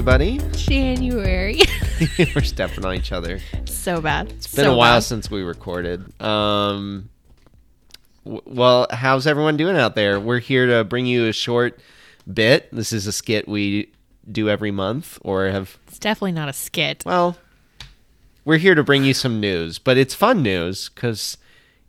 everybody. 0.00 0.40
January. 0.52 1.60
We're 2.34 2.40
stepping 2.40 2.86
on 2.86 2.94
each 2.94 3.12
other. 3.12 3.38
so 3.66 4.00
bad. 4.00 4.32
It's 4.32 4.54
been 4.54 4.66
a 4.66 4.74
while 4.74 5.02
since 5.02 5.30
we 5.30 5.42
recorded. 5.42 6.18
Um, 6.22 7.10
w- 8.24 8.40
well, 8.46 8.86
how's 8.90 9.26
everyone 9.26 9.58
doing 9.58 9.76
out 9.76 9.96
there? 9.96 10.18
We're 10.18 10.38
here 10.38 10.64
to 10.68 10.84
bring 10.84 11.04
you 11.04 11.26
a 11.26 11.34
short 11.34 11.80
bit. 12.32 12.74
This 12.74 12.94
is 12.94 13.06
a 13.06 13.12
skit 13.12 13.46
we 13.46 13.92
do 14.32 14.48
every 14.48 14.70
month, 14.70 15.18
or 15.20 15.48
have 15.48 15.76
It's 15.88 15.98
definitely 15.98 16.32
not 16.32 16.48
a 16.48 16.54
skit. 16.54 17.02
well, 17.04 17.36
we're 18.46 18.56
here 18.56 18.74
to 18.74 18.82
bring 18.82 19.04
you 19.04 19.12
some 19.12 19.38
news, 19.38 19.78
but 19.78 19.98
it's 19.98 20.14
fun 20.14 20.42
news 20.42 20.88
because 20.88 21.36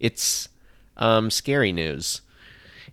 it's 0.01 0.49
um, 0.97 1.31
scary 1.31 1.71
news. 1.71 2.19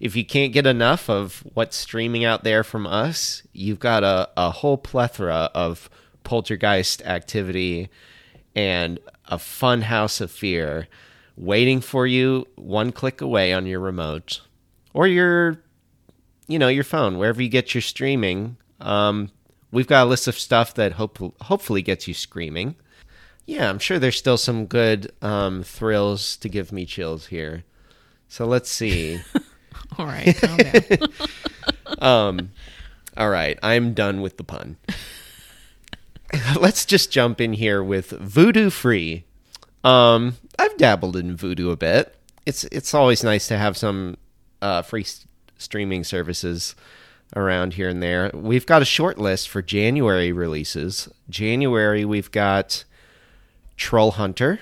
If 0.01 0.15
you 0.15 0.25
can't 0.25 0.53
get 0.53 0.67
enough 0.67 1.11
of 1.11 1.43
what's 1.55 1.77
streaming 1.77 2.25
out 2.25 2.45
there 2.45 2.63
from 2.63 2.87
us, 2.87 3.43
you've 3.53 3.81
got 3.81 4.05
a, 4.05 4.29
a 4.37 4.51
whole 4.51 4.79
plethora 4.79 5.51
of 5.55 5.91
poltergeist 6.23 7.03
activity 7.03 7.89
and 8.55 9.01
a 9.27 9.39
fun 9.39 9.83
house 9.83 10.21
of 10.21 10.31
fear 10.31 10.89
waiting 11.37 11.81
for 11.81 12.07
you 12.07 12.47
one 12.57 12.91
click 12.91 13.21
away 13.21 13.53
on 13.53 13.67
your 13.67 13.79
remote 13.79 14.41
or 14.93 15.07
your 15.07 15.63
you 16.49 16.59
know 16.59 16.67
your 16.69 16.85
phone 16.85 17.17
wherever 17.19 17.43
you 17.43 17.49
get 17.49 17.75
your 17.75 17.83
streaming. 17.83 18.57
Um, 18.81 19.31
we've 19.71 19.87
got 19.87 20.07
a 20.07 20.11
list 20.11 20.27
of 20.27 20.39
stuff 20.39 20.75
that 20.75 20.93
hope, 20.93 21.19
hopefully 21.43 21.83
gets 21.83 22.09
you 22.09 22.15
screaming. 22.15 22.77
Yeah 23.47 23.71
i'm 23.71 23.79
sure 23.79 23.99
there's 23.99 24.19
still 24.19 24.37
some 24.37 24.67
good 24.67 25.11
um, 25.23 25.63
thrills 25.63 26.37
to 26.39 26.49
give 26.49 26.73
me 26.73 26.85
chills 26.85 27.27
here. 27.27 27.65
So 28.29 28.45
let's 28.47 28.69
see 28.69 29.21
All 29.99 30.07
right. 30.07 30.37
calm 30.37 30.57
down. 30.59 30.79
um, 32.39 32.51
all 33.17 33.31
right 33.31 33.59
i'm 33.63 33.95
done 33.95 34.21
with 34.21 34.37
the 34.37 34.45
pun. 34.45 34.77
Let's 36.61 36.85
just 36.85 37.11
jump 37.11 37.41
in 37.41 37.55
here 37.55 37.83
with 37.83 38.11
Vudu 38.11 38.71
free. 38.71 39.25
Um, 39.83 40.37
i've 40.59 40.77
dabbled 40.77 41.17
in 41.17 41.37
voodoo 41.37 41.71
a 41.71 41.77
bit. 41.77 42.15
It's 42.47 42.65
it's 42.65 42.93
always 42.95 43.25
nice 43.25 43.49
to 43.49 43.57
have 43.59 43.77
some 43.77 44.17
uh, 44.61 44.83
free 44.83 45.03
s- 45.03 45.27
streaming 45.57 46.05
services 46.05 46.75
around 47.35 47.75
here 47.75 47.89
and 47.89 48.03
there. 48.03 48.31
We've 48.35 48.67
got 48.67 48.83
a 48.83 48.87
short 48.87 49.19
list 49.19 49.49
for 49.49 49.63
january 49.63 50.31
releases. 50.33 51.09
January 51.31 52.05
we've 52.05 52.31
got 52.31 52.85
troll 53.77 54.13
hunter 54.13 54.61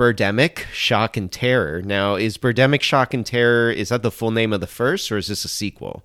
birdemic 0.00 0.60
shock 0.72 1.16
and 1.18 1.30
terror 1.30 1.82
now 1.82 2.14
is 2.14 2.38
birdemic 2.38 2.80
shock 2.80 3.12
and 3.12 3.26
terror 3.26 3.70
is 3.70 3.90
that 3.90 4.02
the 4.02 4.10
full 4.10 4.30
name 4.30 4.50
of 4.52 4.60
the 4.60 4.66
first 4.66 5.12
or 5.12 5.18
is 5.18 5.26
this 5.28 5.44
a 5.44 5.48
sequel 5.48 6.02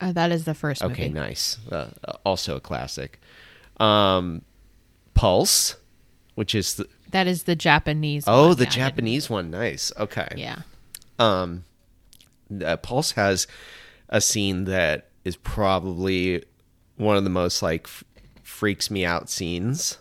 Uh, 0.00 0.12
that 0.12 0.30
is 0.30 0.44
the 0.44 0.54
first 0.54 0.82
movie. 0.82 0.92
Okay, 0.94 1.08
nice. 1.08 1.56
Uh, 1.70 1.88
also 2.24 2.56
a 2.56 2.60
classic. 2.60 3.18
Um, 3.78 4.42
Pulse, 5.14 5.76
which 6.34 6.54
is 6.54 6.74
the 6.74 6.86
That 7.10 7.26
is 7.26 7.42
the 7.44 7.54
Japanese. 7.56 8.24
oh 8.26 8.48
one. 8.48 8.56
the 8.56 8.64
Yeah, 8.64 8.70
Japanese 8.70 9.28
one. 9.30 9.50
Nice. 9.50 9.92
Okay. 9.98 10.28
Yeah. 10.36 10.60
Um, 11.18 11.64
uh, 12.64 12.76
Pulse 12.78 13.12
has 13.12 13.46
a 14.08 14.20
scene 14.20 14.64
that 14.64 15.08
is 15.24 15.36
probably 15.36 16.44
one 16.96 17.16
of 17.16 17.24
the 17.24 17.30
most 17.30 17.62
like 17.62 17.84
f- 17.84 18.04
freaks 18.42 18.90
me 18.90 19.04
out 19.04 19.28
scenes. 19.30 19.98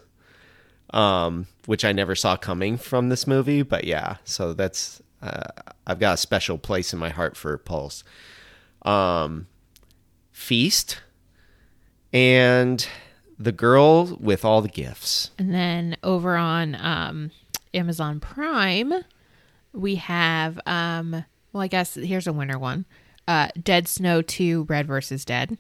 Um, 0.91 1.45
which 1.67 1.85
I 1.85 1.91
never 1.91 2.15
saw 2.15 2.35
coming 2.35 2.77
from 2.77 3.09
this 3.09 3.27
movie, 3.27 3.61
but 3.61 3.83
yeah. 3.83 4.17
So 4.23 4.53
that's 4.53 5.01
uh, 5.21 5.47
I've 5.85 5.99
got 5.99 6.15
a 6.15 6.17
special 6.17 6.57
place 6.57 6.93
in 6.93 6.99
my 6.99 7.09
heart 7.09 7.37
for 7.37 7.57
Pulse. 7.57 8.03
Um, 8.83 9.47
Feast, 10.31 11.01
and 12.13 12.87
the 13.37 13.51
girl 13.51 14.17
with 14.19 14.43
all 14.45 14.61
the 14.61 14.69
gifts. 14.69 15.31
And 15.37 15.53
then 15.53 15.97
over 16.01 16.35
on 16.37 16.75
um, 16.75 17.31
Amazon 17.73 18.19
Prime, 18.19 18.93
we 19.73 19.95
have 19.95 20.59
um, 20.65 21.25
well, 21.53 21.61
I 21.61 21.67
guess 21.67 21.95
here's 21.95 22.27
a 22.27 22.33
winter 22.33 22.57
one: 22.57 22.85
uh, 23.27 23.49
Dead 23.61 23.87
Snow 23.87 24.21
Two: 24.21 24.63
Red 24.69 24.87
versus 24.87 25.25
Dead. 25.25 25.57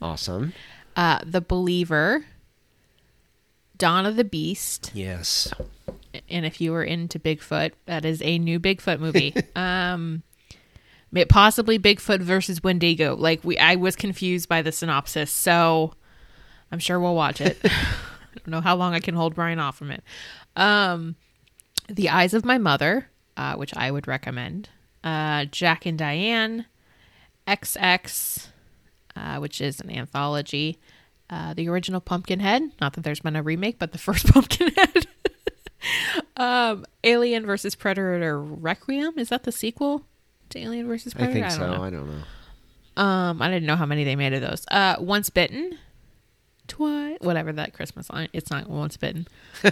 Awesome. 0.00 0.52
Uh, 0.96 1.18
the 1.24 1.40
Believer, 1.40 2.24
Dawn 3.76 4.06
of 4.06 4.16
the 4.16 4.24
Beast, 4.24 4.90
Yes. 4.94 5.52
and 6.28 6.46
if 6.46 6.60
you 6.60 6.72
were 6.72 6.84
into 6.84 7.18
Bigfoot, 7.18 7.72
that 7.86 8.04
is 8.04 8.22
a 8.22 8.38
new 8.38 8.60
Bigfoot 8.60 9.00
movie. 9.00 9.34
um, 9.56 10.22
it 11.14 11.28
possibly 11.28 11.78
Bigfoot 11.78 12.20
versus 12.20 12.62
Wendigo. 12.62 13.14
Like 13.16 13.42
we, 13.44 13.58
I 13.58 13.76
was 13.76 13.96
confused 13.96 14.48
by 14.48 14.62
the 14.62 14.72
synopsis, 14.72 15.30
so 15.30 15.92
I'm 16.72 16.78
sure 16.78 16.98
we'll 17.00 17.14
watch 17.14 17.40
it. 17.40 17.58
I 17.64 17.70
don't 18.36 18.48
know 18.48 18.60
how 18.60 18.76
long 18.76 18.94
I 18.94 19.00
can 19.00 19.14
hold 19.14 19.34
Brian 19.34 19.58
off 19.60 19.76
from 19.76 19.90
it. 19.90 20.02
Um, 20.56 21.16
the 21.88 22.08
Eyes 22.10 22.34
of 22.34 22.44
My 22.44 22.58
Mother, 22.58 23.08
uh, 23.36 23.54
which 23.56 23.76
I 23.76 23.90
would 23.90 24.06
recommend. 24.08 24.68
Uh, 25.04 25.44
Jack 25.46 25.84
and 25.86 25.98
Diane, 25.98 26.66
XX, 27.46 28.48
uh, 29.16 29.38
which 29.38 29.60
is 29.60 29.80
an 29.80 29.90
anthology. 29.90 30.78
Uh, 31.34 31.52
the 31.52 31.68
original 31.68 32.00
Pumpkinhead. 32.00 32.62
Not 32.80 32.92
that 32.92 33.02
there's 33.02 33.18
been 33.18 33.34
a 33.34 33.42
remake, 33.42 33.76
but 33.80 33.90
the 33.90 33.98
first 34.08 34.32
Pumpkinhead. 34.32 35.08
um, 36.36 36.86
Alien 37.02 37.44
versus 37.44 37.74
Predator 37.74 38.40
Requiem. 38.40 39.18
Is 39.18 39.30
that 39.30 39.42
the 39.42 39.50
sequel 39.50 40.04
to 40.50 40.60
Alien 40.60 40.86
versus 40.86 41.12
Predator? 41.12 41.30
I 41.30 41.48
think 41.48 41.58
don't 41.58 41.58
so. 41.58 41.76
know. 41.76 41.82
I 41.82 41.90
don't 41.90 42.06
know. 42.06 43.02
Um, 43.02 43.42
I 43.42 43.48
didn't 43.48 43.66
know 43.66 43.74
how 43.74 43.84
many 43.84 44.04
they 44.04 44.14
made 44.14 44.32
of 44.32 44.42
those. 44.42 44.64
Uh, 44.70 44.94
Once 45.00 45.28
Bitten, 45.28 45.76
twice, 46.68 47.18
whatever 47.20 47.52
that 47.52 47.74
Christmas 47.74 48.08
line. 48.10 48.28
It's 48.32 48.52
not 48.52 48.70
Once 48.70 48.96
Bitten. 48.96 49.26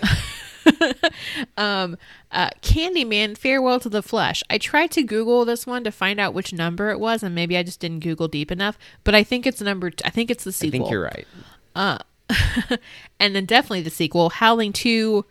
um, 1.56 1.96
uh, 2.32 2.50
Candyman, 2.60 3.38
Farewell 3.38 3.78
to 3.78 3.88
the 3.88 4.02
Flesh. 4.02 4.42
I 4.50 4.58
tried 4.58 4.90
to 4.92 5.04
Google 5.04 5.44
this 5.44 5.64
one 5.64 5.84
to 5.84 5.92
find 5.92 6.18
out 6.18 6.34
which 6.34 6.52
number 6.52 6.90
it 6.90 6.98
was, 6.98 7.22
and 7.22 7.36
maybe 7.36 7.56
I 7.56 7.62
just 7.62 7.78
didn't 7.78 8.00
Google 8.00 8.26
deep 8.26 8.50
enough. 8.50 8.76
But 9.04 9.14
I 9.14 9.22
think 9.22 9.46
it's 9.46 9.60
number. 9.60 9.90
T- 9.90 10.04
I 10.04 10.10
think 10.10 10.28
it's 10.28 10.42
the 10.42 10.52
sequel. 10.52 10.80
I 10.80 10.82
think 10.82 10.90
you're 10.90 11.04
right. 11.04 11.26
and 13.20 13.34
then 13.34 13.44
definitely 13.44 13.82
the 13.82 13.90
sequel, 13.90 14.30
Howling 14.30 14.72
2 14.72 15.24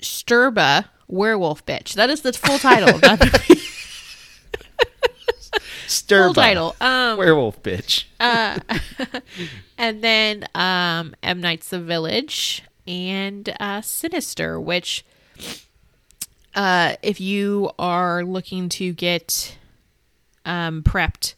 Stirba, 0.00 0.86
Werewolf 1.08 1.64
Bitch. 1.66 1.94
That 1.94 2.10
is 2.10 2.22
the 2.22 2.32
full 2.32 2.58
title. 2.58 2.98
Stirba. 5.86 6.24
full 6.26 6.34
title. 6.34 6.76
Um, 6.80 7.18
Werewolf 7.18 7.62
bitch. 7.62 8.04
and 9.78 10.02
then 10.02 10.46
um 10.54 11.14
M 11.22 11.40
Night's 11.40 11.70
The 11.70 11.80
Village 11.80 12.62
and 12.86 13.54
uh 13.60 13.80
Sinister, 13.80 14.60
which 14.60 15.04
uh 16.54 16.96
if 17.02 17.20
you 17.20 17.70
are 17.78 18.24
looking 18.24 18.68
to 18.70 18.92
get 18.92 19.56
um 20.44 20.82
prepped 20.82 21.34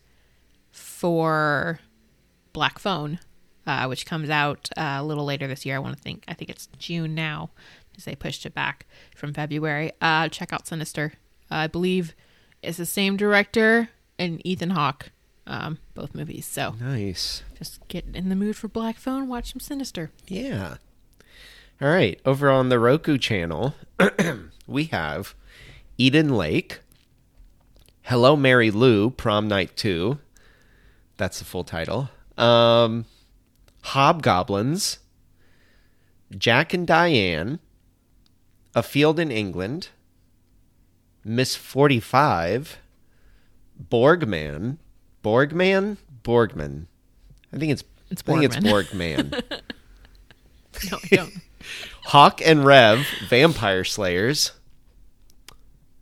for 0.72 1.80
Black 2.52 2.78
Phone, 2.78 3.20
uh, 3.68 3.86
which 3.86 4.04
comes 4.06 4.30
out 4.30 4.68
uh, 4.76 4.96
a 4.98 5.04
little 5.04 5.24
later 5.24 5.46
this 5.46 5.64
year. 5.66 5.76
I 5.76 5.78
want 5.78 5.96
to 5.96 6.02
think 6.02 6.24
I 6.26 6.34
think 6.34 6.50
it's 6.50 6.68
June 6.78 7.14
now, 7.14 7.50
because 7.90 8.04
they 8.04 8.14
pushed 8.16 8.44
it 8.46 8.54
back 8.54 8.86
from 9.14 9.32
February. 9.34 9.92
Uh 10.00 10.28
check 10.28 10.52
out 10.52 10.66
Sinister. 10.66 11.12
I 11.50 11.66
believe 11.66 12.14
it's 12.62 12.78
the 12.78 12.86
same 12.86 13.16
director 13.16 13.90
and 14.18 14.44
Ethan 14.44 14.70
Hawke. 14.70 15.10
Um, 15.46 15.78
both 15.94 16.14
movies. 16.14 16.44
So 16.44 16.74
Nice. 16.78 17.42
just 17.58 17.86
get 17.88 18.04
in 18.14 18.28
the 18.28 18.36
mood 18.36 18.54
for 18.56 18.68
Black 18.68 18.96
Phone, 18.96 19.28
watch 19.28 19.52
some 19.52 19.60
Sinister. 19.60 20.10
Yeah. 20.26 20.76
All 21.80 21.88
right. 21.88 22.20
Over 22.26 22.50
on 22.50 22.68
the 22.68 22.78
Roku 22.78 23.16
channel, 23.16 23.74
we 24.66 24.84
have 24.86 25.34
Eden 25.96 26.28
Lake, 26.36 26.80
Hello 28.02 28.36
Mary 28.36 28.70
Lou, 28.70 29.08
Prom 29.10 29.48
Night 29.48 29.74
2. 29.76 30.18
That's 31.16 31.38
the 31.38 31.44
full 31.46 31.64
title. 31.64 32.10
Um, 32.36 33.06
Hobgoblins, 33.82 34.98
Jack 36.36 36.74
and 36.74 36.86
Diane, 36.86 37.58
A 38.74 38.82
Field 38.82 39.18
in 39.18 39.30
England, 39.30 39.88
Miss 41.24 41.56
45, 41.56 42.78
Borgman, 43.90 44.78
Borgman, 45.22 45.96
Borgman. 46.22 46.86
I 47.52 47.58
think 47.58 47.72
it's 47.72 47.84
It's 48.10 48.22
I 48.26 48.32
think 48.32 48.44
it's 48.44 48.56
Borgman. 48.56 49.42
No, 50.92 50.98
don't. 51.10 51.32
Hawk 52.04 52.40
and 52.44 52.64
Rev, 52.64 53.04
Vampire 53.28 53.82
Slayers, 53.82 54.52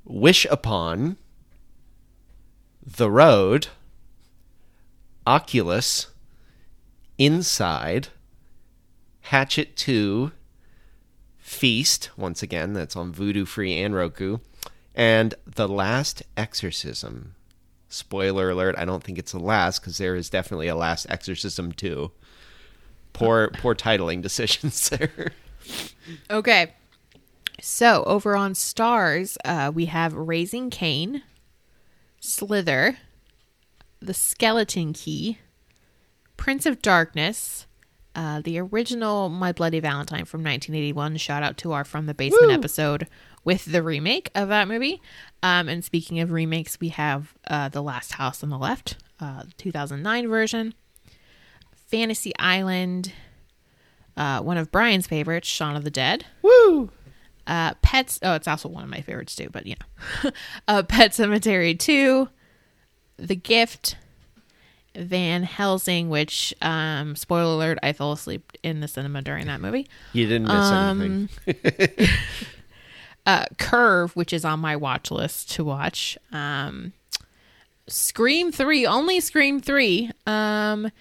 Wish 0.05 0.45
Upon, 0.51 1.17
The 2.85 3.11
Road, 3.11 3.69
Oculus, 5.27 6.09
Inside, 7.19 8.09
Hatchet 9.23 9.77
2, 9.77 10.33
Feast, 11.39 12.11
once 12.17 12.43
again, 12.43 12.73
that's 12.73 12.97
on 12.97 13.13
Vudu 13.13 13.47
Free 13.47 13.81
and 13.81 13.95
Roku, 13.95 14.39
and 14.95 15.35
The 15.47 15.69
Last 15.69 16.23
Exorcism. 16.37 17.35
Spoiler 17.89 18.51
alert, 18.51 18.75
I 18.77 18.85
don't 18.85 19.03
think 19.05 19.19
it's 19.19 19.33
the 19.33 19.39
last 19.39 19.81
because 19.81 19.99
there 19.99 20.17
is 20.17 20.29
definitely 20.29 20.69
a 20.69 20.75
Last 20.75 21.07
Exorcism 21.09 21.73
2. 21.73 22.11
poor 23.13 23.49
poor 23.55 23.75
titling 23.75 24.23
decisions 24.23 24.89
there. 24.91 25.33
Okay. 26.31 26.73
So 27.61 28.05
over 28.05 28.37
on 28.37 28.53
Starz, 28.53 29.37
uh, 29.45 29.73
we 29.75 29.87
have 29.87 30.13
Raising 30.15 30.71
Cain, 30.71 31.23
Slither, 32.21 32.99
The 33.99 34.15
Skeleton 34.15 34.93
Key, 34.93 35.39
Prince 36.37 36.67
of 36.67 36.83
Darkness, 36.83 37.67
uh, 38.15 38.41
the 38.41 38.59
original 38.59 39.29
My 39.29 39.53
Bloody 39.53 39.81
Valentine 39.81 40.25
from 40.25 40.41
1981. 40.41 41.17
Shout 41.19 41.43
out 41.43 41.57
to 41.59 41.73
our 41.73 41.85
From 41.85 42.07
the 42.07 42.15
Basement 42.15 42.49
Woo! 42.49 42.53
episode 42.53 43.09
with 43.45 43.65
the 43.67 43.83
remake 43.83 44.31
of 44.35 44.49
that 44.49 44.69
movie. 44.69 45.01
Um, 45.43 45.69
and 45.69 45.85
speaking 45.85 46.21
of 46.21 46.33
remakes, 46.33 46.79
we 46.81 46.89
have 46.89 47.35
uh, 47.49 47.69
The 47.69 47.83
Last 47.83 48.13
House 48.13 48.43
on 48.43 48.49
the 48.51 48.59
Left, 48.59 48.97
uh, 49.21 49.45
the 49.45 49.53
2009 49.59 50.29
version, 50.29 50.75
Fantasy 51.89 52.33
Island, 52.39 53.13
uh, 54.17 54.41
one 54.41 54.57
of 54.57 54.73
Brian's 54.73 55.07
favorites, 55.07 55.49
Shaun 55.49 55.77
of 55.77 55.85
the 55.85 55.91
Dead. 55.91 56.25
Woo! 56.43 56.91
Uh, 57.47 57.75
Pets. 57.83 58.19
Oh, 58.23 58.35
it's 58.35 58.49
also 58.49 58.69
one 58.69 58.83
of 58.83 58.91
my 58.91 59.01
favorites 59.01 59.37
too. 59.37 59.49
But 59.53 59.67
yeah. 59.67 59.77
uh, 60.69 60.83
Pet 60.83 61.13
Sematary 61.13 61.79
Two, 61.79 62.29
The 63.19 63.37
Gift, 63.37 63.97
Van 64.99 65.43
Helsing. 65.43 66.09
Which, 66.09 66.55
um, 66.63 67.17
spoiler 67.17 67.55
alert, 67.55 67.79
I 67.83 67.93
fell 67.93 68.13
asleep 68.13 68.53
in 68.63 68.81
the 68.81 68.89
cinema 68.89 69.23
during 69.23 69.47
that 69.47 69.61
movie. 69.61 69.87
You 70.13 70.27
didn't 70.27 70.49
miss 70.49 70.55
Um, 70.55 71.29
anything. 71.47 72.09
Uh, 73.27 73.45
Curve, 73.59 74.15
which 74.15 74.33
is 74.33 74.45
on 74.45 74.61
my 74.61 74.77
watch 74.77 75.11
list 75.11 75.51
to 75.51 75.65
watch. 75.65 76.17
Um, 76.31 76.93
Scream 77.89 78.53
Three, 78.53 78.87
only 78.87 79.19
Scream 79.19 79.59
Three. 79.61 80.13
Um, 80.29 80.93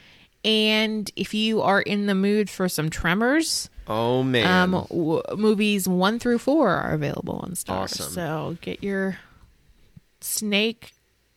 and 0.43 1.11
if 1.15 1.35
you 1.35 1.61
are 1.61 1.81
in 1.81 2.07
the 2.07 2.15
mood 2.15 2.49
for 2.49 2.67
some 2.67 2.89
Tremors. 2.89 3.69
Oh 3.87 4.23
man. 4.23 4.47
Um, 4.47 4.71
w- 4.89 5.21
movies 5.37 5.87
one 5.87 6.17
through 6.17 6.39
four 6.39 6.69
are 6.71 6.93
available 6.93 7.41
on 7.43 7.51
Starz. 7.51 7.69
Awesome. 7.69 8.11
So 8.11 8.57
get 8.61 8.83
your 8.83 9.19
snake, 10.19 10.93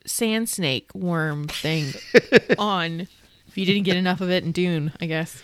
sand 0.09 0.49
snake 0.49 0.93
worm 0.93 1.47
thing 1.47 1.93
on. 2.57 3.07
If 3.47 3.57
you 3.57 3.65
didn't 3.65 3.83
get 3.83 3.95
enough 3.95 4.21
of 4.21 4.29
it 4.29 4.43
in 4.43 4.51
Dune, 4.51 4.91
I 4.99 5.05
guess. 5.05 5.41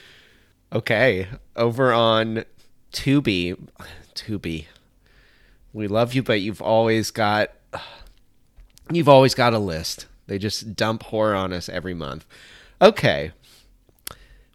Okay, 0.74 1.28
over 1.56 1.94
on 1.94 2.44
Tubi, 2.92 3.58
Tubi. 4.14 4.66
We 5.74 5.88
love 5.88 6.14
you, 6.14 6.24
but 6.24 6.42
you've 6.42 6.62
always 6.62 7.12
got 7.12 7.52
you've 8.92 9.10
always 9.10 9.34
got 9.34 9.54
a 9.54 9.60
list. 9.60 10.08
They 10.28 10.38
just 10.38 10.76
dump 10.76 11.04
horror 11.04 11.36
on 11.36 11.54
us 11.54 11.70
every 11.70 11.94
month. 11.94 12.26
Okay. 12.82 13.32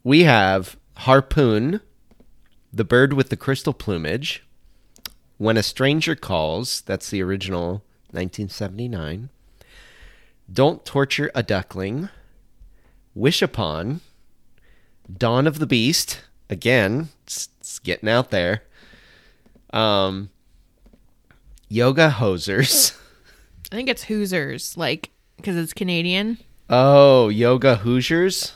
We 0.02 0.24
have 0.24 0.76
Harpoon, 0.98 1.80
The 2.72 2.84
Bird 2.84 3.12
with 3.12 3.28
the 3.28 3.36
Crystal 3.36 3.74
Plumage, 3.74 4.42
When 5.36 5.56
a 5.56 5.62
Stranger 5.62 6.14
Calls, 6.16 6.80
that's 6.80 7.10
the 7.10 7.22
original 7.22 7.82
1979. 8.12 9.28
Don't 10.52 10.84
Torture 10.84 11.30
a 11.34 11.42
Duckling, 11.42 12.08
Wish 13.14 13.42
Upon, 13.42 14.00
Dawn 15.12 15.46
of 15.46 15.58
the 15.58 15.66
Beast. 15.66 16.22
Again, 16.48 17.08
it's, 17.24 17.48
it's 17.60 17.78
getting 17.78 18.08
out 18.08 18.30
there. 18.30 18.62
Um, 19.72 20.30
Yoga 21.68 22.10
Hosers. 22.18 22.96
I 23.72 23.76
think 23.76 23.88
it's 23.88 24.06
Hoosers, 24.06 24.76
like 24.76 25.10
because 25.36 25.56
it's 25.56 25.72
Canadian. 25.72 26.38
Oh, 26.68 27.28
Yoga 27.28 27.76
Hoosiers. 27.76 28.52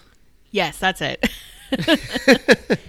Yes, 0.51 0.79
that's 0.79 1.01
it. 1.01 1.25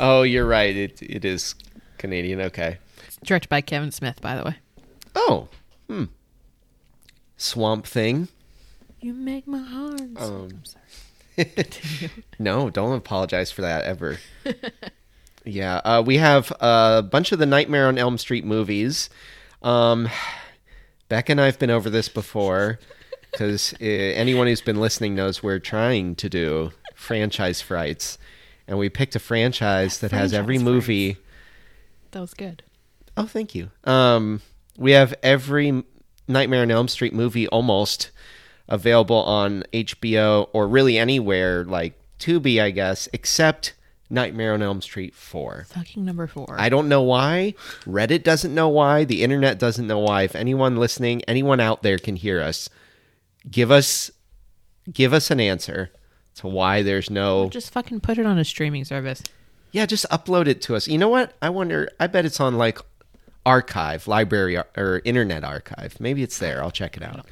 Oh, 0.00 0.22
you're 0.22 0.46
right. 0.46 0.76
It 0.76 1.02
it 1.02 1.24
is 1.24 1.54
Canadian. 1.98 2.40
Okay. 2.40 2.78
Directed 3.24 3.48
by 3.48 3.60
Kevin 3.60 3.90
Smith, 3.90 4.20
by 4.20 4.36
the 4.36 4.44
way. 4.44 4.56
Oh, 5.16 5.48
hmm. 5.88 6.04
Swamp 7.38 7.86
Thing. 7.86 8.28
You 9.00 9.14
make 9.14 9.46
my 9.46 9.60
heart. 9.62 10.00
Um, 10.00 10.48
I'm 10.50 10.64
sorry. 10.64 10.84
No, 12.40 12.68
don't 12.68 12.96
apologize 12.96 13.50
for 13.50 13.62
that 13.62 13.84
ever. 13.84 14.18
yeah, 15.44 15.76
uh, 15.84 16.02
we 16.04 16.16
have 16.16 16.52
a 16.60 17.02
bunch 17.02 17.32
of 17.32 17.38
the 17.38 17.46
Nightmare 17.46 17.86
on 17.86 17.96
Elm 17.96 18.18
Street 18.18 18.44
movies. 18.44 19.08
Um, 19.62 20.08
Beck 21.08 21.28
and 21.28 21.40
I 21.40 21.46
have 21.46 21.58
been 21.58 21.70
over 21.70 21.88
this 21.90 22.08
before 22.08 22.78
because 23.30 23.72
uh, 23.74 23.76
anyone 23.84 24.46
who's 24.46 24.60
been 24.60 24.80
listening 24.80 25.14
knows 25.14 25.42
we're 25.42 25.58
trying 25.58 26.16
to 26.16 26.28
do 26.28 26.72
franchise 26.94 27.60
frights, 27.60 28.18
and 28.66 28.78
we 28.78 28.88
picked 28.88 29.14
a 29.16 29.20
franchise 29.20 29.98
that 29.98 30.10
has 30.10 30.32
every 30.34 30.56
Franchise 30.56 30.64
movie. 30.72 31.16
That 32.10 32.20
was 32.20 32.34
good. 32.34 32.62
Oh, 33.16 33.26
thank 33.26 33.54
you. 33.54 33.70
Um, 33.84 34.42
we 34.76 34.92
have 34.92 35.14
every 35.22 35.84
Nightmare 36.28 36.62
on 36.62 36.70
Elm 36.70 36.88
Street 36.88 37.14
movie 37.14 37.48
almost 37.48 38.10
available 38.68 39.16
on 39.22 39.64
HBO 39.72 40.48
or 40.52 40.68
really 40.68 40.98
anywhere 40.98 41.64
like 41.64 41.94
Tubi, 42.18 42.60
I 42.60 42.70
guess, 42.70 43.08
except 43.12 43.74
Nightmare 44.10 44.54
on 44.54 44.62
Elm 44.62 44.80
Street 44.82 45.14
4. 45.14 45.66
Fucking 45.68 46.04
number 46.04 46.26
four. 46.26 46.56
I 46.58 46.68
don't 46.68 46.88
know 46.88 47.02
why. 47.02 47.54
Reddit 47.84 48.22
doesn't 48.22 48.54
know 48.54 48.68
why. 48.68 49.04
The 49.04 49.22
internet 49.22 49.58
doesn't 49.58 49.86
know 49.86 49.98
why. 49.98 50.22
If 50.22 50.34
anyone 50.34 50.76
listening, 50.76 51.22
anyone 51.28 51.60
out 51.60 51.82
there 51.82 51.98
can 51.98 52.16
hear 52.16 52.40
us, 52.40 52.68
give 53.50 53.70
us 53.70 54.10
give 54.90 55.12
us 55.12 55.30
an 55.30 55.38
answer 55.40 55.90
to 56.36 56.46
why 56.46 56.82
there's 56.82 57.10
no 57.10 57.48
Just 57.50 57.70
fucking 57.72 58.00
put 58.00 58.16
it 58.16 58.24
on 58.24 58.38
a 58.38 58.44
streaming 58.44 58.84
service. 58.84 59.22
yeah, 59.72 59.84
just 59.84 60.06
upload 60.10 60.46
it 60.46 60.62
to 60.62 60.74
us. 60.76 60.88
You 60.88 60.96
know 60.98 61.08
what? 61.08 61.34
I 61.42 61.50
wonder. 61.50 61.90
I 62.00 62.06
bet 62.06 62.24
it's 62.24 62.40
on 62.40 62.56
like 62.56 62.78
archive, 63.48 64.06
library, 64.06 64.58
ar- 64.58 64.66
or 64.76 65.00
internet 65.06 65.42
archive. 65.42 65.98
Maybe 65.98 66.22
it's 66.22 66.38
there. 66.38 66.62
I'll 66.62 66.70
check 66.70 66.98
it 66.98 67.02
out. 67.02 67.24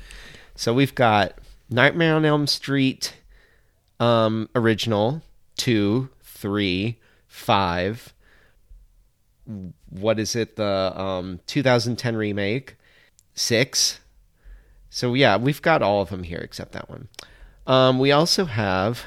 So 0.55 0.73
we've 0.73 0.95
got 0.95 1.35
Nightmare 1.69 2.15
on 2.15 2.25
Elm 2.25 2.47
Street, 2.47 3.15
um, 4.01 4.49
original 4.55 5.21
two, 5.57 6.09
three, 6.23 6.99
five. 7.29 8.15
What 9.91 10.19
is 10.19 10.35
it? 10.35 10.57
The 10.57 10.93
um 10.99 11.41
2010 11.47 12.17
remake, 12.17 12.77
six. 13.35 14.01
So 14.89 15.13
yeah, 15.13 15.37
we've 15.37 15.61
got 15.61 15.83
all 15.83 16.01
of 16.01 16.09
them 16.09 16.23
here 16.23 16.41
except 16.41 16.73
that 16.73 16.89
one. 16.89 17.09
Um, 17.67 17.99
we 17.99 18.11
also 18.11 18.47
have 18.47 19.05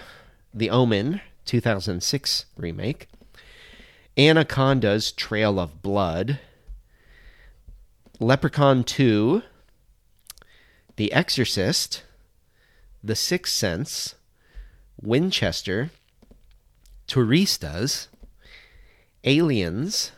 The 0.54 0.70
Omen 0.70 1.22
2006 1.46 2.46
remake, 2.56 3.08
Anaconda's 4.16 5.12
Trail 5.12 5.60
of 5.60 5.82
Blood, 5.82 6.40
Leprechaun 8.22 8.84
2, 8.84 9.44
The 10.98 11.14
Exorcist, 11.14 12.04
The 13.02 13.16
Sixth 13.16 13.54
Sense, 13.54 14.16
Winchester, 15.02 15.92
Turistas, 17.08 18.10
Aliens, 19.24 20.12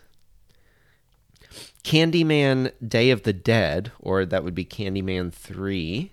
Candyman 1.84 2.72
Day 2.86 3.12
of 3.12 3.22
the 3.22 3.34
Dead, 3.34 3.92
or 4.00 4.26
that 4.26 4.44
would 4.44 4.56
be 4.56 4.66
Candyman 4.66 5.32
3. 5.32 6.12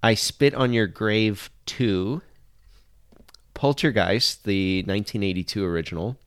I 0.00 0.14
Spit 0.14 0.54
on 0.54 0.72
Your 0.72 0.86
Grave 0.86 1.50
2. 1.66 2.22
Poltergeist, 3.54 4.44
the 4.44 4.78
1982 4.82 5.64
original. 5.64 6.18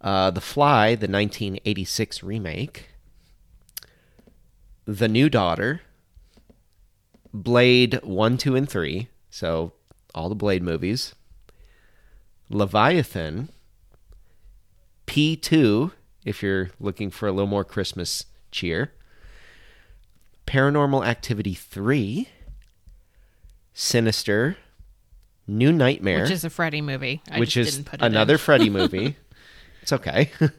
Uh, 0.00 0.30
the 0.30 0.40
Fly, 0.40 0.90
the 0.90 1.08
1986 1.08 2.22
remake. 2.22 2.88
The 4.84 5.08
New 5.08 5.28
Daughter. 5.28 5.82
Blade 7.34 8.00
1, 8.02 8.38
2, 8.38 8.56
and 8.56 8.68
3. 8.68 9.08
So 9.30 9.72
all 10.14 10.28
the 10.28 10.34
Blade 10.34 10.62
movies. 10.62 11.14
Leviathan. 12.48 13.50
P2, 15.06 15.92
if 16.24 16.42
you're 16.42 16.70
looking 16.78 17.10
for 17.10 17.26
a 17.26 17.32
little 17.32 17.48
more 17.48 17.64
Christmas 17.64 18.24
cheer. 18.50 18.92
Paranormal 20.46 21.06
Activity 21.06 21.54
3. 21.54 22.28
Sinister. 23.74 24.56
New 25.50 25.72
Nightmare 25.72 26.22
Which 26.22 26.30
is 26.30 26.44
a 26.44 26.50
Freddy 26.50 26.82
movie. 26.82 27.22
I 27.30 27.38
which 27.40 27.54
just 27.54 27.68
is 27.68 27.76
didn't 27.76 27.86
put 27.88 28.02
it 28.02 28.04
another. 28.04 28.36
Freddy 28.36 28.68
movie. 28.70 29.16
it's 29.88 29.92
okay. 29.92 30.30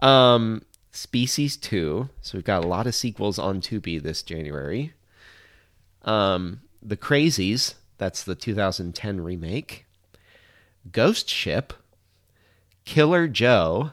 um, 0.00 0.62
Species 0.92 1.56
2. 1.56 2.08
So 2.20 2.38
we've 2.38 2.44
got 2.44 2.64
a 2.64 2.68
lot 2.68 2.86
of 2.86 2.94
sequels 2.94 3.38
on 3.38 3.60
Tubi 3.60 4.02
this 4.02 4.22
January. 4.22 4.92
Um, 6.02 6.60
The 6.82 6.96
Crazies. 6.96 7.74
That's 7.96 8.22
the 8.22 8.34
2010 8.34 9.20
remake. 9.22 9.86
Ghost 10.92 11.28
Ship. 11.28 11.72
Killer 12.84 13.26
Joe. 13.26 13.92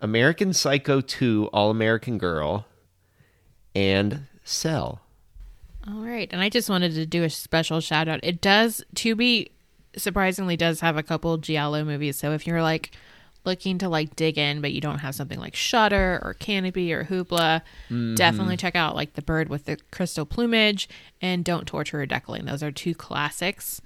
American 0.00 0.52
Psycho 0.52 1.00
2 1.00 1.48
All 1.52 1.70
American 1.70 2.18
Girl. 2.18 2.66
And 3.74 4.26
Cell. 4.44 5.00
All 5.86 6.02
right, 6.02 6.28
and 6.32 6.42
I 6.42 6.50
just 6.50 6.68
wanted 6.68 6.92
to 6.94 7.06
do 7.06 7.24
a 7.24 7.30
special 7.30 7.80
shout 7.80 8.08
out. 8.08 8.20
It 8.22 8.42
does 8.42 8.84
Tubi 8.94 9.50
surprisingly 9.96 10.56
does 10.56 10.80
have 10.80 10.98
a 10.98 11.02
couple 11.02 11.38
giallo 11.38 11.82
movies. 11.84 12.16
So 12.16 12.32
if 12.32 12.46
you're 12.46 12.62
like 12.62 12.92
looking 13.48 13.78
to 13.78 13.88
like 13.88 14.14
dig 14.14 14.36
in, 14.36 14.60
but 14.60 14.72
you 14.72 14.80
don't 14.80 14.98
have 14.98 15.14
something 15.14 15.40
like 15.40 15.56
Shudder 15.56 16.20
or 16.22 16.34
Kanopy 16.34 16.92
or 16.92 17.04
Hoopla, 17.04 17.62
definitely 18.14 18.58
check 18.58 18.76
out 18.76 18.94
like 18.94 19.14
The 19.14 19.22
Bird 19.22 19.48
with 19.48 19.64
the 19.64 19.78
Crystal 19.90 20.26
Plumage 20.26 20.86
and 21.22 21.44
Don't 21.44 21.66
Torture 21.66 22.02
a 22.02 22.06
Duckling. 22.06 22.44
Those 22.44 22.62
are 22.62 22.70
two 22.70 22.94
classics. 22.94 23.80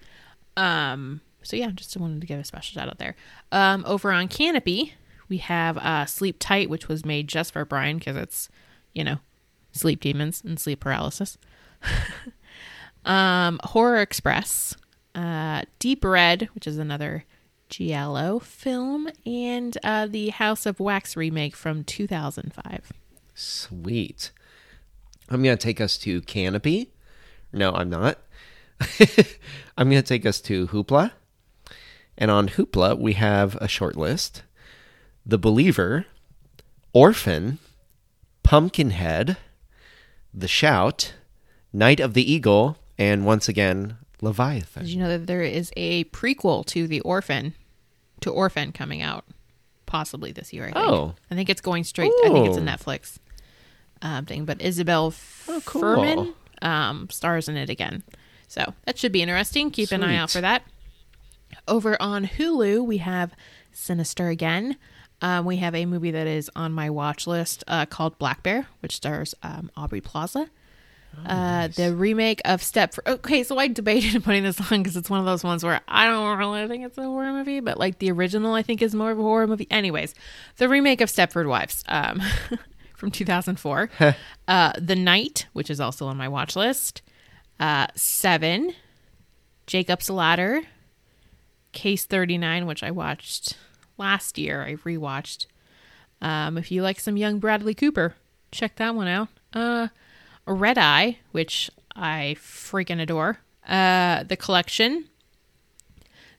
Um, 0.57 1.21
so 1.43 1.57
yeah, 1.57 1.71
just 1.71 1.97
wanted 1.97 2.21
to 2.21 2.27
give 2.27 2.41
a 2.41 2.45
special 2.45 2.75
shout 2.75 2.89
out 2.89 2.99
there. 2.99 3.15
Um, 3.53 3.85
over 3.87 4.11
on 4.11 4.27
Kanopy, 4.27 4.93
we 5.29 5.37
have 5.39 5.79
uh, 5.79 6.07
Sleep 6.07 6.37
Tight, 6.41 6.69
which 6.69 6.89
was 6.89 7.07
made 7.07 7.29
just 7.29 7.53
for 7.53 7.65
Brian 7.65 7.99
because 7.99 8.17
it's, 8.17 8.49
you 8.93 9.05
know, 9.05 9.19
sleep 9.71 10.01
demons 10.01 10.43
and 10.45 10.59
sleep 10.59 10.81
paralysis. 10.81 11.39
um, 13.05 13.61
Horror 13.63 14.01
Express, 14.01 14.77
uh, 15.15 15.63
Deep 15.79 16.05
Red, 16.05 16.49
which 16.55 16.67
is 16.67 16.79
another 16.79 17.25
Giallo 17.73 18.39
film, 18.39 19.09
and 19.25 19.79
uh, 19.83 20.07
the 20.07 20.29
House 20.29 20.67
of 20.67 20.79
Wax 20.79 21.17
remake 21.17 21.57
from 21.57 21.85
2005. 21.85 22.93
Sweet. 23.35 24.31
I'm 25.31 25.43
going 25.43 25.57
to 25.57 25.63
take 25.63 25.81
us 25.81 25.97
to 25.99 26.21
Kanopy. 26.21 26.89
No, 27.51 27.73
I'm 27.73 27.89
not. 27.89 28.19
I'm 29.79 29.89
going 29.89 30.03
to 30.03 30.07
take 30.07 30.27
us 30.27 30.43
to 30.43 30.67
Hoopla. 30.67 31.13
And 32.19 32.31
on 32.31 32.51
Hoopla, 32.51 32.99
we 32.99 33.15
have 33.15 33.57
a 33.57 33.69
short 33.69 33.97
list 33.97 34.43
The 35.25 35.39
Believer, 35.39 36.05
Orphan, 36.93 37.59
Pumpkinhead, 38.43 39.39
The 40.35 40.49
Shout, 40.49 41.15
Night 41.73 42.01
of 42.01 42.13
the 42.13 42.31
Eagle, 42.31 42.77
and 42.99 43.25
once 43.25 43.49
again, 43.49 43.97
Leviathan. 44.21 44.85
Did 44.85 44.93
you 44.93 45.01
know 45.01 45.09
that 45.09 45.27
there 45.27 45.43
is 45.43 45.73
a 45.75 46.05
prequel 46.05 46.67
to 46.67 46.87
The 46.87 47.01
Orphan, 47.01 47.55
to 48.23 48.31
Orphan 48.31 48.73
coming 48.73 49.03
out 49.03 49.25
possibly 49.87 50.33
this 50.33 50.53
year? 50.53 50.65
I 50.65 50.73
think. 50.73 50.77
Oh. 50.89 51.15
I 51.31 51.35
think 51.35 51.49
it's 51.51 51.61
going 51.61 51.85
straight. 51.85 52.13
I 52.25 52.29
think 52.31 52.49
it's 52.49 52.57
a 52.57 52.61
Netflix 52.61 53.19
um, 54.01 54.25
thing. 54.27 54.45
But 54.45 54.61
Isabelle 54.63 55.15
Oh, 55.49 55.63
cool. 55.65 55.83
Fuhrman 55.83 56.35
um, 56.63 57.09
stars 57.11 57.49
in 57.49 57.57
it 57.57 57.69
again, 57.71 58.03
so 58.49 58.75
that 58.87 58.99
should 58.99 59.13
be 59.13 59.23
interesting. 59.23 59.71
Keep 59.71 59.93
an 59.93 60.03
eye 60.05 60.17
out 60.17 60.31
for 60.31 60.41
that. 60.41 60.63
Over 61.69 62.01
on 62.01 62.27
Hulu, 62.27 62.85
we 62.87 62.99
have 62.99 63.35
Sinister 63.73 64.29
again. 64.29 64.77
Um, 65.21 65.45
we 65.45 65.59
have 65.59 65.75
a 65.75 65.87
movie 65.87 66.11
that 66.11 66.27
is 66.27 66.51
on 66.57 66.73
my 66.73 66.91
watch 66.91 67.27
list 67.27 67.63
uh, 67.69 67.87
called 67.87 68.19
Black 68.19 68.43
Bear, 68.43 68.67
which 68.81 68.97
stars 68.97 69.35
um, 69.43 69.71
Aubrey 69.77 70.01
Plaza. 70.01 70.49
Uh, 71.27 71.69
the 71.69 71.95
remake 71.95 72.41
of 72.45 72.63
Step. 72.63 72.95
For- 72.95 73.09
okay, 73.09 73.43
so 73.43 73.59
I 73.59 73.69
debated 73.69 74.23
putting 74.25 74.43
this 74.43 74.61
on 74.61 74.83
because 74.83 74.97
it's 74.97 75.11
one 75.11 75.21
of 75.21 75.27
those 75.27 75.45
ones 75.45 75.65
where 75.65 75.81
I 75.89 76.07
don't 76.07 76.39
really 76.39 76.67
think 76.69 76.85
it's 76.85 76.99
a 76.99 77.03
horror 77.03 77.33
movie, 77.33 77.61
but 77.61 77.79
like 77.79 77.99
the 77.99 78.11
original, 78.11 78.55
I 78.55 78.63
think 78.63 78.83
is 78.83 78.95
more 78.95 79.11
of 79.11 79.19
a 79.19 79.23
horror 79.23 79.47
movie. 79.47 79.67
Anyways, 79.71 80.15
the 80.57 80.69
remake 80.69 81.01
of 81.01 81.09
Stepford 81.09 81.49
Wives 81.49 81.85
um, 81.89 82.23
from 82.97 83.11
2004, 83.11 83.91
uh, 84.49 84.73
The 84.81 84.97
Night, 84.97 85.47
which 85.53 85.71
is 85.71 85.81
also 85.81 86.07
on 86.07 86.17
my 86.17 86.29
watch 86.29 86.57
list, 86.57 87.03
uh, 87.61 87.87
Seven, 87.95 88.75
Jacob's 89.67 90.11
Ladder, 90.11 90.63
Case 91.73 92.05
39, 92.05 92.67
which 92.67 92.83
I 92.83 92.91
watched 92.91 93.57
last 93.97 94.39
year. 94.39 94.63
I 94.63 94.75
rewatched. 94.75 95.47
Um, 96.21 96.59
if 96.59 96.71
you 96.71 96.83
like 96.83 97.01
some 97.01 97.17
young 97.17 97.39
Bradley 97.39 97.75
Cooper, 97.75 98.15
check 98.51 98.77
that 98.77 98.95
one 98.95 99.09
out. 99.09 99.29
Uh, 99.53 99.89
Red 100.47 100.79
Eye, 100.79 101.19
which 101.33 101.71
I 101.95 102.37
freaking 102.39 103.01
adore. 103.01 103.39
Uh, 103.67 104.25
the 104.25 104.37
collection, 104.37 105.05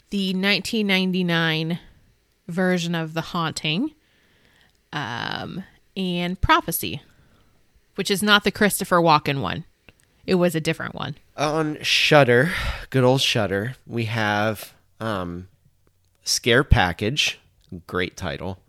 the 0.10 0.34
1999 0.34 1.80
version 2.48 2.96
of 2.96 3.14
The 3.14 3.22
Haunting, 3.22 3.92
um, 4.92 5.64
and 5.96 6.40
Prophecy, 6.40 7.02
which 7.96 8.12
is 8.12 8.22
not 8.22 8.44
the 8.44 8.52
Christopher 8.52 8.98
Walken 8.98 9.42
one. 9.42 9.66
It 10.26 10.36
was 10.36 10.56
a 10.56 10.62
different 10.62 10.96
one. 10.96 11.16
On 11.36 11.82
Shudder, 11.82 12.52
good 12.90 13.04
old 13.04 13.22
Shudder, 13.22 13.76
we 13.86 14.06
have 14.06 14.74
um, 15.00 15.48
Scare 16.24 16.64
Package, 16.64 17.40
great 17.88 18.16
title. 18.16 18.60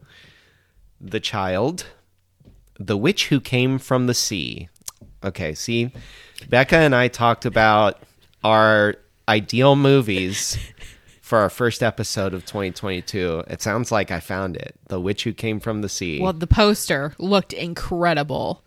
The 1.00 1.20
Child, 1.20 1.86
The 2.78 2.96
Witch 2.96 3.28
Who 3.28 3.40
Came 3.40 3.78
from 3.78 4.06
the 4.06 4.14
Sea. 4.14 4.68
Okay, 5.24 5.54
see, 5.54 5.90
Becca 6.48 6.76
and 6.76 6.94
I 6.94 7.08
talked 7.08 7.44
about 7.46 8.02
our 8.42 8.94
ideal 9.28 9.74
movies 9.74 10.58
for 11.22 11.38
our 11.38 11.48
first 11.50 11.82
episode 11.82 12.34
of 12.34 12.44
2022. 12.44 13.44
It 13.48 13.62
sounds 13.62 13.90
like 13.90 14.10
I 14.10 14.20
found 14.20 14.56
it. 14.56 14.74
The 14.88 15.00
Witch 15.00 15.24
Who 15.24 15.32
Came 15.32 15.60
from 15.60 15.80
the 15.80 15.88
Sea. 15.88 16.20
Well, 16.20 16.34
the 16.34 16.46
poster 16.46 17.14
looked 17.18 17.52
incredible. 17.54 18.62